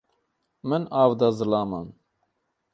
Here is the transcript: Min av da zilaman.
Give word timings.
Min 0.69 0.83
av 1.01 1.11
da 1.19 1.29
zilaman. 1.37 1.87